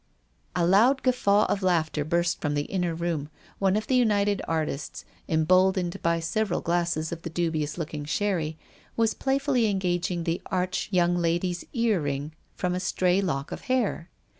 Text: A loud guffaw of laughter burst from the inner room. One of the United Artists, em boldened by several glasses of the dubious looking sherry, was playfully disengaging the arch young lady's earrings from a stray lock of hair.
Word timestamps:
A 0.55 0.65
loud 0.65 1.03
guffaw 1.03 1.45
of 1.45 1.61
laughter 1.61 2.03
burst 2.03 2.41
from 2.41 2.55
the 2.55 2.63
inner 2.63 2.95
room. 2.95 3.29
One 3.59 3.77
of 3.77 3.85
the 3.85 3.93
United 3.95 4.41
Artists, 4.47 5.05
em 5.29 5.45
boldened 5.45 6.01
by 6.01 6.19
several 6.19 6.59
glasses 6.59 7.11
of 7.11 7.21
the 7.21 7.29
dubious 7.29 7.77
looking 7.77 8.05
sherry, 8.05 8.57
was 8.97 9.13
playfully 9.13 9.61
disengaging 9.65 10.23
the 10.23 10.41
arch 10.47 10.87
young 10.89 11.15
lady's 11.17 11.63
earrings 11.73 12.33
from 12.55 12.73
a 12.73 12.79
stray 12.79 13.21
lock 13.21 13.51
of 13.51 13.61
hair. 13.65 14.09